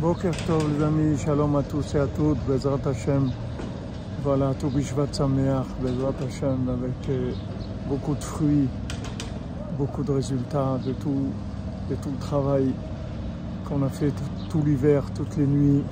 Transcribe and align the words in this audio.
Boker 0.00 0.30
Tov 0.46 0.62
les 0.78 0.84
amis, 0.84 1.18
shalom 1.18 1.56
à 1.56 1.62
tous 1.64 1.96
et 1.96 1.98
à 1.98 2.06
toutes, 2.06 2.38
Bezrat 2.46 2.78
Hashem. 2.86 3.32
Voilà, 4.22 4.54
tout 4.54 4.70
Bishvat 4.70 5.08
Sameach, 5.10 5.66
Bezrat 5.82 6.14
Hashem, 6.24 6.68
avec 6.68 7.08
euh, 7.10 7.32
beaucoup 7.88 8.14
de 8.14 8.22
fruits, 8.22 8.68
beaucoup 9.76 10.04
de 10.04 10.12
résultats 10.12 10.78
de 10.86 10.92
tout, 10.92 11.32
de 11.90 11.96
tout 11.96 12.10
le 12.12 12.18
travail 12.18 12.72
qu'on 13.68 13.82
a 13.82 13.88
fait 13.88 14.12
tout, 14.48 14.62
l'hiver, 14.64 15.02
toutes 15.16 15.36
les 15.36 15.48
nuits. 15.48 15.82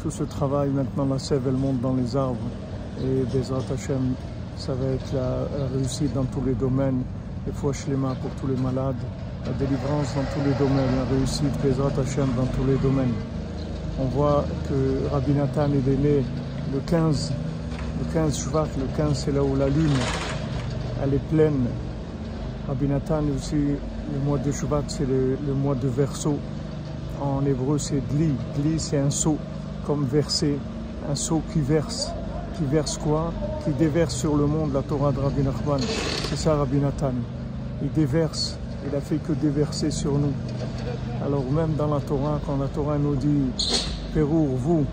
Tout 0.00 0.12
ce 0.12 0.22
travail, 0.22 0.70
maintenant 0.70 1.06
la 1.06 1.18
sève 1.18 1.42
elle 1.48 1.54
monte 1.54 1.80
dans 1.80 1.94
les 1.94 2.14
arbres. 2.16 2.38
Et 3.02 3.24
Bezrat 3.36 3.64
Hashem, 3.74 4.14
ça 4.56 4.74
va 4.74 4.92
être 4.92 5.12
la, 5.12 5.66
réussite 5.74 6.12
dans 6.12 6.24
tous 6.26 6.44
les 6.46 6.54
domaines. 6.54 7.02
Les 7.48 7.52
fois 7.52 7.72
Shlema 7.72 8.14
pour 8.14 8.30
tous 8.40 8.46
les 8.46 8.62
malades, 8.62 9.02
la 9.44 9.52
délivrance 9.54 10.14
dans 10.14 10.22
tous 10.32 10.48
les 10.48 10.54
domaines, 10.54 10.94
la 10.94 11.16
réussite 11.16 11.60
Bezrat 11.64 12.00
Hashem 12.00 12.28
dans 12.36 12.46
tous 12.46 12.64
les 12.64 12.76
domaines. 12.76 13.14
On 14.02 14.06
voit 14.06 14.46
que 14.66 15.12
Rabbi 15.12 15.32
Nathan 15.32 15.66
est 15.66 15.86
né 15.86 16.24
le 16.72 16.80
15, 16.86 17.32
le 17.98 18.12
15 18.14 18.38
Shvat, 18.38 18.68
le 18.78 18.86
15 18.96 19.24
c'est 19.24 19.32
là 19.32 19.42
où 19.42 19.54
la 19.56 19.68
lune, 19.68 19.92
elle 21.02 21.12
est 21.12 21.28
pleine. 21.28 21.66
Rabbi 22.66 22.86
Nathan 22.86 23.22
aussi, 23.36 23.56
le 23.56 24.18
mois 24.24 24.38
de 24.38 24.50
Shvat, 24.50 24.84
c'est 24.88 25.06
le, 25.06 25.52
mois 25.52 25.74
de 25.74 25.86
verso. 25.88 26.38
En 27.20 27.44
hébreu, 27.44 27.76
c'est 27.76 28.00
Dli. 28.08 28.32
Dli, 28.56 28.80
c'est 28.80 28.98
un 28.98 29.10
seau, 29.10 29.36
comme 29.86 30.06
verser, 30.06 30.56
un 31.10 31.14
seau 31.14 31.42
qui 31.52 31.60
verse. 31.60 32.10
Qui 32.56 32.64
verse 32.64 32.96
quoi? 32.96 33.34
Qui 33.64 33.72
déverse 33.72 34.14
sur 34.14 34.34
le 34.34 34.46
monde 34.46 34.72
la 34.72 34.82
Torah 34.82 35.12
de 35.12 35.18
Rabbi 35.18 35.42
Nachman. 35.42 35.80
C'est 36.30 36.36
ça 36.36 36.54
Rabbi 36.54 36.78
Nathan. 36.78 37.12
Il 37.82 37.92
déverse, 37.92 38.56
il 38.88 38.96
a 38.96 39.00
fait 39.02 39.16
que 39.16 39.32
déverser 39.32 39.90
sur 39.90 40.12
nous. 40.12 40.32
Alors 41.24 41.44
même 41.50 41.74
dans 41.74 41.88
la 41.88 42.00
Torah, 42.00 42.40
quand 42.46 42.56
la 42.56 42.68
Torah 42.68 42.98
nous 42.98 43.16
dit 43.16 43.50
Pérour, 44.14 44.48
vous, 44.56 44.84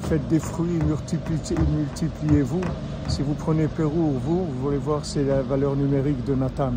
faites 0.00 0.26
des 0.28 0.38
fruits, 0.38 0.78
multipliez-vous. 0.86 2.60
Si 3.08 3.22
vous 3.22 3.34
prenez 3.34 3.66
Pérour, 3.68 4.12
vous, 4.24 4.46
vous 4.46 4.62
voulez 4.62 4.78
voir, 4.78 5.04
c'est 5.04 5.24
la 5.24 5.42
valeur 5.42 5.76
numérique 5.76 6.24
de 6.24 6.34
Nathan. 6.34 6.72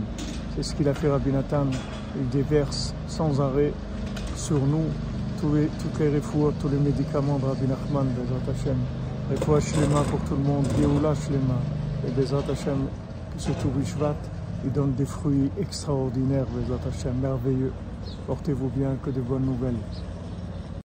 C'est 0.55 0.63
ce 0.63 0.75
qu'il 0.75 0.87
a 0.89 0.93
fait 0.93 1.09
Rabbi 1.09 1.31
Nathan. 1.31 1.67
Il 2.15 2.27
déverse 2.29 2.93
sans 3.07 3.39
arrêt 3.39 3.71
sur 4.35 4.59
nous 4.59 4.85
tous 5.39 5.55
les, 5.55 5.67
toutes 5.67 6.59
tous 6.59 6.69
les 6.69 6.77
médicaments 6.77 7.37
de 7.39 7.45
Rabbi 7.45 7.67
Nachman, 7.67 8.07
Bezat 8.07 8.51
Hashem. 8.51 8.77
Refoua 9.31 9.59
Shlema 9.59 10.01
pour 10.09 10.19
tout 10.21 10.35
le 10.35 10.43
monde, 10.43 10.65
Geoula 10.77 11.13
Shlema. 11.15 11.55
Et 12.07 12.11
Bezat 12.11 12.43
Hashem, 12.51 12.87
que 13.33 13.41
ce 13.41 13.51
Tourishvat, 13.51 14.15
il 14.65 14.71
donne 14.71 14.93
des 14.93 15.05
fruits 15.05 15.49
extraordinaires, 15.59 16.45
Bezat 16.45 16.79
Hashem, 16.89 17.13
merveilleux. 17.21 17.71
Portez-vous 18.25 18.69
bien, 18.69 18.97
que 18.97 19.09
de 19.09 19.21
bonnes 19.21 19.43
nouvelles. 19.43 19.85